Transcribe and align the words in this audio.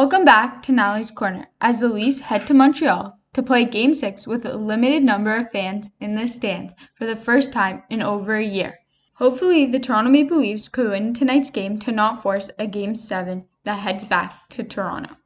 Welcome 0.00 0.24
back 0.24 0.62
to 0.62 0.70
Natalie's 0.70 1.10
Corner 1.10 1.48
as 1.60 1.80
the 1.80 1.88
Leafs 1.88 2.20
head 2.20 2.46
to 2.46 2.54
Montreal 2.54 3.18
to 3.32 3.42
play 3.42 3.64
Game 3.64 3.94
6 3.94 4.28
with 4.28 4.46
a 4.46 4.56
limited 4.56 5.02
number 5.02 5.34
of 5.34 5.50
fans 5.50 5.90
in 5.98 6.14
the 6.14 6.28
stands 6.28 6.72
for 6.94 7.04
the 7.04 7.16
first 7.16 7.52
time 7.52 7.82
in 7.90 8.00
over 8.00 8.36
a 8.36 8.44
year. 8.44 8.78
Hopefully, 9.14 9.66
the 9.66 9.80
Toronto 9.80 10.08
Maple 10.08 10.38
Leafs 10.38 10.68
could 10.68 10.88
win 10.88 11.14
tonight's 11.14 11.50
game 11.50 11.80
to 11.80 11.90
not 11.90 12.22
force 12.22 12.48
a 12.60 12.68
Game 12.68 12.94
7 12.94 13.44
that 13.64 13.80
heads 13.80 14.04
back 14.04 14.48
to 14.50 14.62
Toronto. 14.62 15.16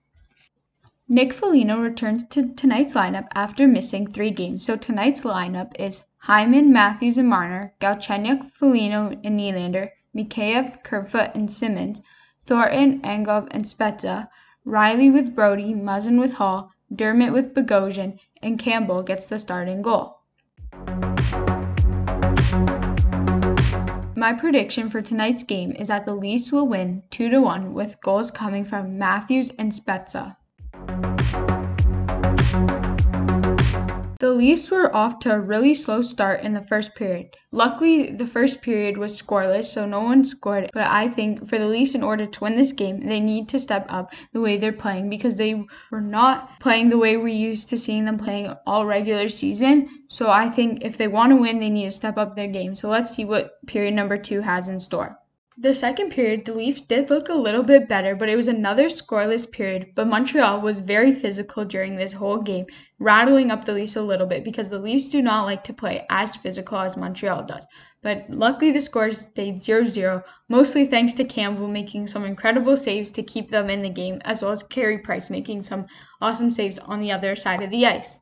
Nick 1.07 1.35
Foligno 1.35 1.79
returns 1.79 2.27
to 2.29 2.55
tonight's 2.55 2.95
lineup 2.95 3.29
after 3.35 3.69
missing 3.69 4.07
three 4.07 4.31
games, 4.31 4.65
so 4.65 4.77
tonight's 4.77 5.23
lineup 5.23 5.73
is 5.79 6.07
Hyman, 6.21 6.73
Matthews, 6.73 7.19
and 7.19 7.29
Marner, 7.29 7.75
Galchenyuk, 7.79 8.51
Foligno, 8.51 9.11
and 9.23 9.39
Nylander, 9.39 9.91
Mikheyev, 10.17 10.83
Kerfoot, 10.83 11.35
and 11.35 11.53
Simmonds, 11.53 12.01
Thornton, 12.43 13.03
Engvall, 13.03 13.49
and 13.51 13.65
Spezza, 13.65 14.29
Rielly 14.67 15.13
with 15.13 15.35
Brodie, 15.35 15.75
Muzzin 15.75 16.21
with 16.21 16.35
Holl, 16.35 16.71
Dermott 16.95 17.33
with 17.33 17.53
Bogosian, 17.53 18.19
and 18.43 18.59
Campbell 18.59 19.03
gets 19.03 19.27
the 19.27 19.39
starting 19.39 19.83
goal. 19.83 20.21
My 24.15 24.33
prediction 24.33 24.89
for 24.89 25.03
tonight's 25.03 25.43
game 25.43 25.73
is 25.73 25.89
that 25.89 26.05
the 26.05 26.15
Leafs 26.15 26.53
will 26.53 26.69
win 26.69 27.03
2 27.11 27.29
to 27.31 27.41
1 27.41 27.75
with 27.75 28.01
goals 28.01 28.31
coming 28.31 28.65
from 28.65 28.97
Matthews 28.97 29.51
and 29.59 29.73
Spezza. 29.73 30.37
Leafs 34.33 34.71
were 34.71 34.95
off 34.95 35.19
to 35.21 35.33
a 35.33 35.41
really 35.41 35.75
slow 35.75 36.03
start 36.03 36.43
in 36.43 36.53
the 36.53 36.61
first 36.61 36.95
period. 36.95 37.35
Luckily, 37.51 38.11
the 38.11 38.27
first 38.27 38.63
period 38.63 38.97
was 38.97 39.21
scoreless, 39.21 39.65
so 39.65 39.87
no 39.87 40.01
one 40.01 40.25
scored. 40.25 40.71
But 40.73 40.89
I 40.89 41.09
think 41.09 41.47
for 41.47 41.59
the 41.59 41.69
Leafs, 41.69 41.95
in 41.95 42.03
order 42.03 42.27
to 42.27 42.41
win 42.45 42.57
this 42.57 42.73
game, 42.73 43.01
they 43.01 43.21
need 43.21 43.49
to 43.51 43.61
step 43.61 43.87
up 43.89 44.13
the 44.33 44.41
way 44.41 44.57
they're 44.57 44.73
playing 44.73 45.11
because 45.11 45.37
they 45.37 45.65
were 45.91 46.01
not 46.01 46.61
playing 46.61 46.89
the 46.89 46.99
way 46.99 47.17
we're 47.17 47.29
used 47.29 47.69
to 47.71 47.79
seeing 47.79 48.05
them 48.05 48.19
playing 48.19 48.55
all 48.67 48.87
regular 48.87 49.29
season. 49.29 49.89
So 50.09 50.31
I 50.31 50.49
think 50.49 50.83
if 50.83 50.97
they 50.97 51.09
want 51.09 51.31
to 51.31 51.41
win, 51.41 51.59
they 51.59 51.71
need 51.71 51.85
to 51.85 51.91
step 51.91 52.19
up 52.19 52.35
their 52.35 52.49
game. 52.49 52.75
So 52.75 52.89
let's 52.89 53.15
see 53.15 53.25
what 53.25 53.65
period 53.67 53.95
number 53.95 54.19
two 54.19 54.41
has 54.41 54.69
in 54.69 54.81
store. 54.81 55.19
The 55.59 55.75
second 55.75 56.13
period, 56.13 56.47
the 56.47 56.55
Leafs 56.55 56.81
did 56.81 57.11
look 57.11 57.29
a 57.29 57.35
little 57.35 57.63
bit 57.63 57.87
better, 57.87 58.17
but 58.17 58.31
it 58.31 58.37
was 58.37 58.49
another 58.49 58.87
scoreless 58.87 59.51
period. 59.51 59.93
But 59.95 60.07
Montreal 60.07 60.63
was 60.63 60.81
very 60.81 61.13
physical 61.13 61.67
during 61.67 61.97
this 61.97 62.15
whole 62.15 62.39
game, 62.39 62.65
rattling 62.99 63.51
up 63.51 63.67
the 63.67 63.75
Leafs 63.75 63.95
a 63.95 64.01
little 64.01 64.27
bit 64.27 64.45
because 64.45 64.71
the 64.71 64.79
Leafs 64.79 65.11
do 65.11 65.21
not 65.21 65.45
like 65.45 65.63
to 65.65 65.75
play 65.75 66.07
as 66.09 66.37
physical 66.37 66.79
as 66.79 66.97
Montreal 66.97 67.45
does. 67.45 67.67
But 68.01 68.31
luckily, 68.31 68.73
the 68.73 68.81
scores 68.81 69.19
stayed 69.19 69.63
0 69.63 69.85
0, 69.85 70.23
mostly 70.49 70.87
thanks 70.87 71.13
to 71.15 71.25
Campbell 71.25 71.69
making 71.69 72.07
some 72.07 72.25
incredible 72.25 72.79
saves 72.79 73.13
to 73.13 73.23
keep 73.23 73.51
them 73.51 73.69
in 73.69 73.83
the 73.83 73.91
game, 73.91 74.23
as 74.25 74.41
well 74.41 74.53
as 74.53 74.63
Carey 74.63 74.97
Price 74.97 75.29
making 75.29 75.63
some 75.63 75.85
awesome 76.23 76.51
saves 76.51 76.79
on 76.79 77.01
the 77.01 77.13
other 77.13 77.37
side 77.37 77.61
of 77.61 77.71
the 77.71 77.85
ice. 77.87 78.21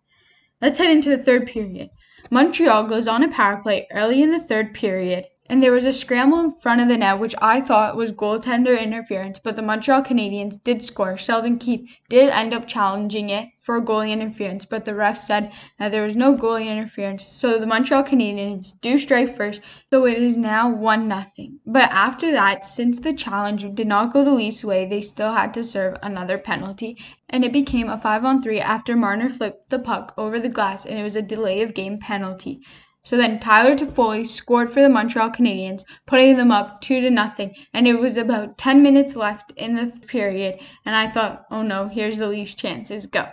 Let's 0.61 0.81
head 0.81 0.91
into 0.91 1.11
the 1.11 1.23
third 1.23 1.47
period. 1.47 1.91
Montreal 2.29 2.85
goes 2.85 3.07
on 3.07 3.23
a 3.23 3.31
power 3.31 3.63
play 3.63 3.87
early 3.93 4.21
in 4.21 4.33
the 4.33 4.41
third 4.41 4.75
period 4.75 5.27
and 5.51 5.61
there 5.61 5.73
was 5.73 5.85
a 5.85 5.93
scramble 5.93 6.39
in 6.39 6.53
front 6.53 6.81
of 6.81 6.87
the 6.87 6.97
net, 6.97 7.19
which 7.19 7.35
I 7.43 7.61
thought 7.61 7.97
was 7.97 8.13
goaltender 8.13 8.81
interference, 8.81 9.41
but 9.41 9.57
the 9.57 9.63
Montreal 9.63 10.01
Canadiens 10.01 10.63
did 10.63 10.81
score. 10.81 11.17
Sheldon 11.17 11.59
Keefe 11.59 11.99
did 12.09 12.29
end 12.29 12.55
up 12.55 12.69
challenging 12.69 13.31
it 13.31 13.49
for 13.59 13.85
goalie 13.85 14.13
interference, 14.13 14.65
but 14.65 14.85
the 14.85 14.95
ref 14.95 15.19
said 15.19 15.53
that 15.81 15.91
there 15.91 16.05
was 16.05 16.15
no 16.15 16.37
goalie 16.37 16.69
interference, 16.69 17.27
so 17.27 17.59
the 17.59 17.67
Montreal 17.67 18.05
Canadiens 18.05 18.81
do 18.81 18.97
strike 18.97 19.35
first, 19.35 19.61
so 19.91 20.07
it 20.07 20.23
is 20.23 20.37
now 20.37 20.71
1 20.71 21.09
nothing. 21.09 21.59
But 21.67 21.91
after 21.91 22.31
that, 22.31 22.65
since 22.65 23.01
the 23.01 23.13
challenge 23.13 23.67
did 23.75 23.89
not 23.89 24.13
go 24.13 24.23
the 24.23 24.33
least 24.33 24.63
way, 24.63 24.87
they 24.87 25.01
still 25.01 25.33
had 25.33 25.53
to 25.55 25.65
serve 25.65 25.97
another 26.01 26.39
penalty, 26.39 26.97
and 27.29 27.45
it 27.45 27.53
became 27.53 27.89
a 27.89 27.99
5 27.99 28.25
on 28.25 28.41
3 28.41 28.61
after 28.61 28.95
Marner 28.95 29.29
flipped 29.29 29.71
the 29.71 29.81
puck 29.81 30.15
over 30.17 30.39
the 30.39 30.49
glass, 30.49 30.87
and 30.87 30.97
it 30.97 31.03
was 31.03 31.17
a 31.17 31.23
delay 31.23 31.61
of 31.63 31.75
game 31.75 31.99
penalty. 31.99 32.61
So 33.03 33.17
then 33.17 33.41
Tyler 33.41 33.75
Toffoli 33.75 34.27
scored 34.27 34.71
for 34.71 34.83
the 34.83 34.89
Montreal 34.89 35.31
Canadiens, 35.31 35.85
putting 36.07 36.37
them 36.37 36.53
up 36.53 36.81
two 36.81 37.01
to 37.01 37.11
nothing. 37.11 37.55
And 37.73 37.89
it 37.89 37.99
was 37.99 38.17
about 38.17 38.59
10 38.59 38.83
minutes 38.83 39.17
left 39.17 39.53
in 39.57 39.75
the 39.75 39.93
period, 40.07 40.61
and 40.85 40.95
I 40.95 41.09
thought, 41.09 41.47
oh 41.51 41.63
no, 41.63 41.89
here's 41.89 42.19
the 42.19 42.29
Leafs' 42.29 42.55
chances, 42.55 43.07
go. 43.07 43.27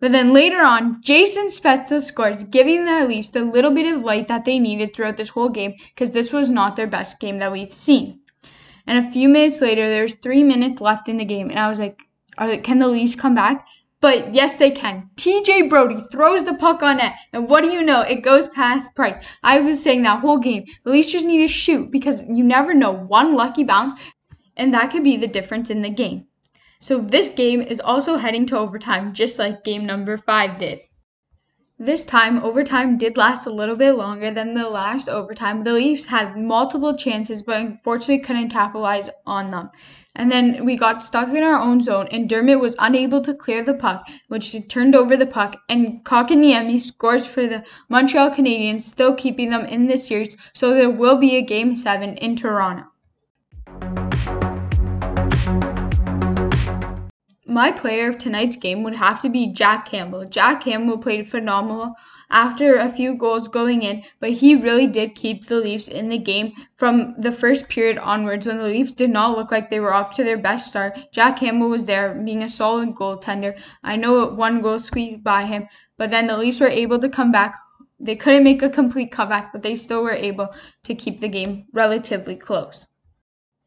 But 0.00 0.10
then 0.10 0.32
later 0.32 0.60
on, 0.60 1.00
Jason 1.00 1.46
Spezza 1.46 2.00
scores, 2.00 2.42
giving 2.42 2.84
the 2.84 3.06
Leafs 3.06 3.30
the 3.30 3.44
little 3.44 3.70
bit 3.70 3.94
of 3.94 4.02
light 4.02 4.26
that 4.26 4.44
they 4.44 4.58
needed 4.58 4.92
throughout 4.94 5.16
this 5.16 5.28
whole 5.28 5.48
game, 5.48 5.74
because 5.94 6.10
this 6.10 6.32
was 6.32 6.50
not 6.50 6.74
their 6.74 6.88
best 6.88 7.20
game 7.20 7.38
that 7.38 7.52
we've 7.52 7.72
seen. 7.72 8.18
And 8.84 8.98
a 8.98 9.10
few 9.12 9.28
minutes 9.28 9.60
later, 9.60 9.86
there's 9.86 10.16
three 10.16 10.42
minutes 10.42 10.80
left 10.80 11.08
in 11.08 11.18
the 11.18 11.24
game, 11.24 11.48
and 11.50 11.58
I 11.60 11.68
was 11.68 11.78
like, 11.78 12.02
can 12.64 12.80
the 12.80 12.88
Leafs 12.88 13.14
come 13.14 13.36
back? 13.36 13.68
But 14.02 14.34
yes, 14.34 14.56
they 14.56 14.72
can. 14.72 15.08
TJ 15.14 15.70
Brodie 15.70 16.02
throws 16.10 16.44
the 16.44 16.54
puck 16.54 16.82
on 16.82 16.96
net, 16.96 17.14
and 17.32 17.48
what 17.48 17.62
do 17.62 17.70
you 17.70 17.82
know? 17.82 18.00
It 18.00 18.24
goes 18.24 18.48
past 18.48 18.96
Price. 18.96 19.14
I 19.44 19.60
was 19.60 19.80
saying 19.80 20.02
that 20.02 20.20
whole 20.20 20.38
game. 20.38 20.64
The 20.82 20.90
Leafs 20.90 21.12
just 21.12 21.24
need 21.24 21.38
to 21.38 21.46
shoot 21.46 21.92
because 21.92 22.24
you 22.24 22.42
never 22.42 22.74
know. 22.74 22.90
One 22.90 23.36
lucky 23.36 23.62
bounce, 23.62 23.94
and 24.56 24.74
that 24.74 24.90
could 24.90 25.04
be 25.04 25.16
the 25.16 25.28
difference 25.28 25.70
in 25.70 25.82
the 25.82 25.88
game. 25.88 26.26
So 26.80 26.98
this 26.98 27.28
game 27.28 27.60
is 27.62 27.78
also 27.78 28.16
heading 28.16 28.44
to 28.46 28.58
overtime, 28.58 29.14
just 29.14 29.38
like 29.38 29.62
game 29.62 29.86
number 29.86 30.16
five 30.16 30.58
did. 30.58 30.80
This 31.84 32.04
time, 32.04 32.38
overtime 32.44 32.96
did 32.96 33.16
last 33.16 33.44
a 33.44 33.50
little 33.50 33.74
bit 33.74 33.94
longer 33.94 34.30
than 34.30 34.54
the 34.54 34.68
last 34.68 35.08
overtime. 35.08 35.64
The 35.64 35.72
Leafs 35.72 36.04
had 36.04 36.36
multiple 36.36 36.96
chances, 36.96 37.42
but 37.42 37.60
unfortunately 37.60 38.20
couldn't 38.20 38.50
capitalize 38.50 39.10
on 39.26 39.50
them. 39.50 39.68
And 40.14 40.30
then 40.30 40.64
we 40.64 40.76
got 40.76 41.02
stuck 41.02 41.30
in 41.30 41.42
our 41.42 41.58
own 41.60 41.80
zone, 41.80 42.06
and 42.12 42.28
Dermott 42.28 42.60
was 42.60 42.76
unable 42.78 43.20
to 43.22 43.34
clear 43.34 43.64
the 43.64 43.74
puck, 43.74 44.08
which 44.28 44.56
turned 44.68 44.94
over 44.94 45.16
the 45.16 45.26
puck. 45.26 45.60
And 45.68 46.04
Kotkaniemi 46.04 46.78
scores 46.78 47.26
for 47.26 47.48
the 47.48 47.64
Montreal 47.88 48.30
Canadiens, 48.30 48.82
still 48.82 49.16
keeping 49.16 49.50
them 49.50 49.66
in 49.66 49.88
this 49.88 50.06
series. 50.06 50.36
So 50.52 50.74
there 50.74 50.88
will 50.88 51.16
be 51.16 51.34
a 51.34 51.42
game 51.42 51.74
seven 51.74 52.16
in 52.18 52.36
Toronto. 52.36 52.91
My 57.52 57.70
player 57.70 58.08
of 58.08 58.16
tonight's 58.16 58.56
game 58.56 58.82
would 58.82 58.94
have 58.94 59.20
to 59.20 59.28
be 59.28 59.46
Jack 59.46 59.84
Campbell. 59.84 60.24
Jack 60.24 60.62
Campbell 60.62 60.96
played 60.96 61.28
phenomenal 61.28 61.96
after 62.30 62.76
a 62.76 62.88
few 62.88 63.14
goals 63.14 63.46
going 63.46 63.82
in, 63.82 64.04
but 64.20 64.30
he 64.30 64.54
really 64.54 64.86
did 64.86 65.14
keep 65.14 65.44
the 65.44 65.60
Leafs 65.60 65.86
in 65.86 66.08
the 66.08 66.16
game 66.16 66.54
from 66.76 67.14
the 67.20 67.30
first 67.30 67.68
period 67.68 67.98
onwards 67.98 68.46
when 68.46 68.56
the 68.56 68.64
Leafs 68.64 68.94
did 68.94 69.10
not 69.10 69.36
look 69.36 69.52
like 69.52 69.68
they 69.68 69.80
were 69.80 69.92
off 69.92 70.14
to 70.14 70.24
their 70.24 70.38
best 70.38 70.66
start. 70.66 70.98
Jack 71.12 71.36
Campbell 71.36 71.68
was 71.68 71.84
there 71.86 72.14
being 72.14 72.42
a 72.42 72.48
solid 72.48 72.94
goaltender. 72.94 73.60
I 73.84 73.96
know 73.96 74.28
one 74.28 74.62
goal 74.62 74.78
squeaked 74.78 75.22
by 75.22 75.44
him, 75.44 75.68
but 75.98 76.08
then 76.08 76.28
the 76.28 76.38
Leafs 76.38 76.58
were 76.58 76.68
able 76.68 77.00
to 77.00 77.10
come 77.10 77.32
back. 77.32 77.54
They 78.00 78.16
couldn't 78.16 78.44
make 78.44 78.62
a 78.62 78.70
complete 78.70 79.12
comeback, 79.12 79.52
but 79.52 79.62
they 79.62 79.74
still 79.74 80.02
were 80.02 80.12
able 80.12 80.48
to 80.84 80.94
keep 80.94 81.20
the 81.20 81.28
game 81.28 81.66
relatively 81.74 82.34
close. 82.34 82.86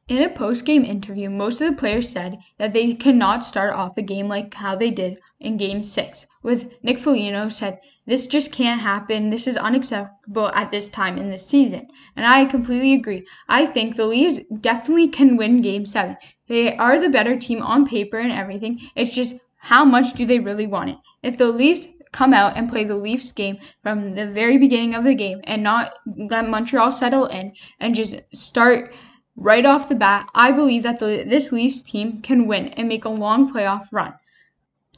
In 0.08 0.22
a 0.22 0.30
post 0.30 0.66
game 0.66 0.86
interview, 0.86 1.32
most 1.32 1.60
of 1.60 1.68
the 1.68 1.76
players 1.76 2.10
said 2.10 2.38
that 2.60 2.74
they 2.74 2.94
cannot 2.94 3.44
start 3.44 3.74
off 3.74 3.98
a 3.98 4.04
game 4.04 4.28
like 4.28 4.54
how 4.54 4.76
they 4.76 4.92
did 4.92 5.20
in 5.40 5.58
game 5.58 5.82
six. 5.82 6.28
With 6.44 6.72
Nick 6.84 7.00
Foligno 7.00 7.50
said, 7.50 7.80
This 8.06 8.28
just 8.28 8.52
can't 8.52 8.82
happen. 8.82 9.32
This 9.32 9.48
is 9.48 9.58
unacceptable 9.58 10.52
at 10.54 10.70
this 10.70 10.90
time 10.90 11.18
in 11.18 11.32
the 11.32 11.40
season. 11.40 11.88
And 12.16 12.28
I 12.28 12.46
completely 12.46 12.94
agree. 12.94 13.26
I 13.50 13.66
think 13.66 13.96
the 13.96 14.06
Leafs 14.06 14.42
definitely 14.62 15.08
can 15.08 15.38
win 15.38 15.64
game 15.64 15.88
seven. 15.88 16.18
They 16.46 16.78
are 16.78 17.00
the 17.00 17.10
better 17.10 17.36
team 17.36 17.64
on 17.64 17.88
paper 17.88 18.18
and 18.18 18.32
everything. 18.32 18.80
It's 18.96 19.16
just 19.16 19.34
how 19.58 19.84
much 19.84 20.14
do 20.14 20.28
they 20.28 20.38
really 20.38 20.68
want 20.68 20.92
it? 20.92 20.98
If 21.24 21.40
the 21.40 21.50
Leafs 21.50 21.88
come 22.12 22.32
out 22.32 22.56
and 22.56 22.70
play 22.70 22.84
the 22.84 22.96
Leafs 22.96 23.32
game 23.32 23.58
from 23.82 24.14
the 24.14 24.28
very 24.28 24.60
beginning 24.60 24.94
of 24.94 25.04
the 25.04 25.16
game 25.16 25.42
and 25.46 25.64
not 25.64 25.96
let 26.06 26.48
Montreal 26.48 26.92
settle 26.92 27.26
in 27.26 27.54
and 27.80 27.96
just 27.96 28.22
start 28.36 28.94
Right 29.36 29.66
off 29.66 29.90
the 29.90 29.96
bat, 29.96 30.30
I 30.34 30.52
believe 30.52 30.84
that 30.84 31.00
the, 31.00 31.26
this 31.28 31.52
Leafs 31.52 31.82
team 31.82 32.22
can 32.22 32.48
win 32.48 32.70
and 32.70 32.88
make 32.88 33.04
a 33.04 33.10
long 33.10 33.52
playoff 33.52 33.88
run. 33.92 34.14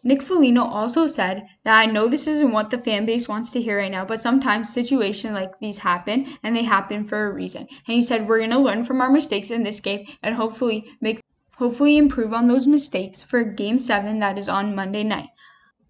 Nick 0.03 0.21
Foligno 0.21 0.63
also 0.63 1.07
said 1.07 1.47
that 1.63 1.77
I 1.77 1.85
know 1.85 2.07
this 2.07 2.27
isn't 2.27 2.51
what 2.51 2.69
the 2.69 2.77
fan 2.77 3.05
base 3.05 3.27
wants 3.27 3.51
to 3.51 3.61
hear 3.61 3.79
right 3.79 3.91
now, 3.91 4.05
but 4.05 4.21
sometimes 4.21 4.71
situations 4.71 5.33
like 5.33 5.59
these 5.59 5.79
happen 5.79 6.27
and 6.43 6.55
they 6.55 6.63
happen 6.63 7.03
for 7.03 7.25
a 7.25 7.33
reason. 7.33 7.61
And 7.61 7.95
he 7.95 8.01
said 8.01 8.27
we're 8.27 8.37
going 8.37 8.51
to 8.51 8.59
learn 8.59 8.83
from 8.83 9.01
our 9.01 9.11
mistakes 9.11 9.51
in 9.51 9.63
this 9.63 9.79
game 9.79 10.05
and 10.21 10.35
hopefully 10.35 10.85
make 11.01 11.19
hopefully 11.57 11.97
improve 11.97 12.33
on 12.33 12.47
those 12.47 12.67
mistakes 12.67 13.23
for 13.23 13.43
game 13.43 13.79
7 13.79 14.19
that 14.19 14.37
is 14.37 14.47
on 14.47 14.75
Monday 14.75 15.03
night. 15.03 15.29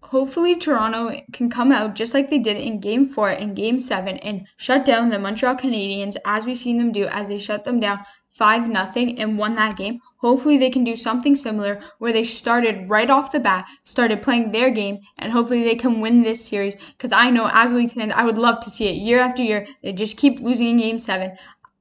Hopefully 0.00 0.56
Toronto 0.56 1.20
can 1.32 1.50
come 1.50 1.70
out 1.70 1.94
just 1.94 2.14
like 2.14 2.30
they 2.30 2.38
did 2.38 2.56
in 2.56 2.80
game 2.80 3.06
4 3.06 3.28
and 3.28 3.54
game 3.54 3.78
7 3.78 4.16
and 4.16 4.46
shut 4.56 4.86
down 4.86 5.10
the 5.10 5.18
Montreal 5.18 5.54
Canadiens 5.54 6.16
as 6.24 6.46
we've 6.46 6.56
seen 6.56 6.78
them 6.78 6.90
do 6.90 7.04
as 7.06 7.28
they 7.28 7.36
shut 7.36 7.64
them 7.64 7.78
down 7.78 8.04
5 8.38 8.68
nothing 8.68 9.18
and 9.18 9.36
won 9.36 9.56
that 9.56 9.76
game. 9.76 10.00
Hopefully 10.18 10.56
they 10.56 10.70
can 10.70 10.84
do 10.84 10.94
something 10.94 11.34
similar 11.34 11.80
where 11.98 12.12
they 12.12 12.22
started 12.22 12.88
right 12.88 13.10
off 13.10 13.32
the 13.32 13.40
bat, 13.40 13.66
started 13.82 14.22
playing 14.22 14.52
their 14.52 14.70
game, 14.70 15.00
and 15.18 15.32
hopefully 15.32 15.64
they 15.64 15.74
can 15.74 16.00
win 16.00 16.22
this 16.22 16.44
series. 16.44 16.76
Because 16.76 17.10
I 17.10 17.30
know 17.30 17.50
as 17.52 17.72
a 17.72 17.76
Leafs 17.76 17.94
fan, 17.94 18.12
I 18.12 18.24
would 18.24 18.38
love 18.38 18.60
to 18.60 18.70
see 18.70 18.86
it 18.86 19.02
year 19.02 19.18
after 19.18 19.42
year. 19.42 19.66
They 19.82 19.92
just 19.92 20.16
keep 20.16 20.40
losing 20.40 20.68
in 20.68 20.76
game 20.76 20.98
seven. 21.00 21.36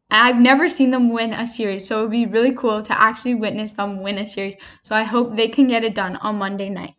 I've 0.09 0.39
never 0.39 0.67
seen 0.67 0.91
them 0.91 1.13
win 1.13 1.31
a 1.31 1.45
series, 1.45 1.87
so 1.87 1.99
it 1.99 2.01
would 2.03 2.11
be 2.11 2.25
really 2.25 2.53
cool 2.53 2.81
to 2.81 3.01
actually 3.01 3.35
witness 3.35 3.73
them 3.73 4.01
win 4.01 4.17
a 4.17 4.25
series. 4.25 4.55
So 4.81 4.95
I 4.95 5.03
hope 5.03 5.35
they 5.35 5.49
can 5.49 5.67
get 5.67 5.83
it 5.83 5.93
done 5.93 6.15
on 6.17 6.39
Monday 6.39 6.69
night. 6.69 6.93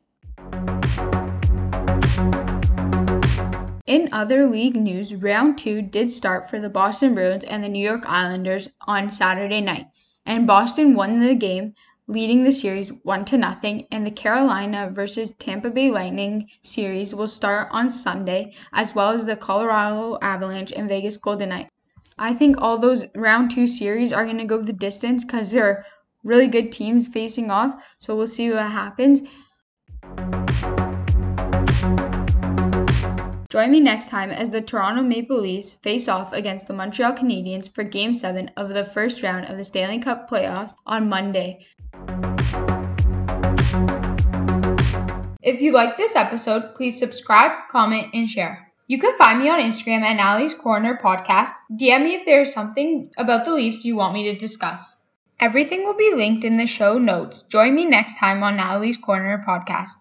In 3.88 4.10
other 4.12 4.44
league 4.44 4.76
news, 4.76 5.14
round 5.14 5.56
two 5.56 5.80
did 5.80 6.10
start 6.10 6.50
for 6.50 6.58
the 6.58 6.68
Boston 6.68 7.14
Bruins 7.14 7.42
and 7.44 7.64
the 7.64 7.70
New 7.70 7.82
York 7.82 8.02
Islanders 8.06 8.68
on 8.82 9.08
Saturday 9.08 9.62
night, 9.62 9.86
and 10.26 10.46
Boston 10.46 10.94
won 10.94 11.20
the 11.20 11.34
game, 11.34 11.72
leading 12.06 12.44
the 12.44 12.52
series 12.52 12.90
1 12.90 13.24
to 13.24 13.38
nothing, 13.38 13.86
and 13.90 14.06
the 14.06 14.10
Carolina 14.10 14.90
versus 14.92 15.32
Tampa 15.32 15.70
Bay 15.70 15.90
Lightning 15.90 16.50
series 16.60 17.14
will 17.14 17.26
start 17.26 17.68
on 17.70 17.88
Sunday, 17.88 18.54
as 18.74 18.94
well 18.94 19.08
as 19.08 19.24
the 19.24 19.36
Colorado 19.36 20.18
Avalanche 20.20 20.70
and 20.72 20.86
Vegas 20.86 21.16
Golden 21.16 21.48
Knights. 21.48 21.70
I 22.18 22.34
think 22.34 22.60
all 22.60 22.76
those 22.76 23.06
round 23.14 23.52
two 23.52 23.66
series 23.66 24.12
are 24.12 24.26
going 24.26 24.36
to 24.36 24.44
go 24.44 24.60
the 24.60 24.74
distance 24.74 25.24
because 25.24 25.50
they're 25.50 25.86
really 26.22 26.46
good 26.46 26.72
teams 26.72 27.08
facing 27.08 27.50
off. 27.50 27.96
So 28.00 28.14
we'll 28.14 28.26
see 28.26 28.50
what 28.50 28.70
happens. 28.70 29.22
Join 33.58 33.72
me 33.72 33.80
next 33.80 34.08
time 34.08 34.30
as 34.30 34.52
the 34.52 34.60
Toronto 34.60 35.02
Maple 35.02 35.40
Leafs 35.40 35.74
face 35.74 36.06
off 36.06 36.32
against 36.32 36.68
the 36.68 36.74
Montreal 36.74 37.12
Canadiens 37.14 37.68
for 37.68 37.82
Game 37.82 38.14
7 38.14 38.52
of 38.56 38.68
the 38.68 38.84
first 38.84 39.20
round 39.20 39.46
of 39.46 39.56
the 39.56 39.64
Stanley 39.64 39.98
Cup 39.98 40.30
playoffs 40.30 40.74
on 40.86 41.08
Monday. 41.08 41.66
If 45.42 45.60
you 45.60 45.72
like 45.72 45.96
this 45.96 46.14
episode, 46.14 46.76
please 46.76 47.00
subscribe, 47.00 47.50
comment, 47.68 48.14
and 48.14 48.28
share. 48.28 48.70
You 48.86 49.00
can 49.00 49.18
find 49.18 49.40
me 49.40 49.50
on 49.50 49.58
Instagram 49.60 50.02
at 50.02 50.14
Natalie's 50.14 50.54
Corner 50.54 50.96
Podcast. 50.96 51.50
DM 51.72 52.04
me 52.04 52.14
if 52.14 52.24
there's 52.24 52.52
something 52.52 53.10
about 53.18 53.44
the 53.44 53.54
Leafs 53.54 53.84
you 53.84 53.96
want 53.96 54.14
me 54.14 54.22
to 54.30 54.38
discuss. 54.38 55.02
Everything 55.40 55.82
will 55.82 55.96
be 55.96 56.14
linked 56.14 56.44
in 56.44 56.58
the 56.58 56.66
show 56.66 56.96
notes. 56.96 57.42
Join 57.42 57.74
me 57.74 57.86
next 57.86 58.20
time 58.20 58.44
on 58.44 58.56
Natalie's 58.56 58.96
Corner 58.96 59.42
Podcast. 59.44 59.96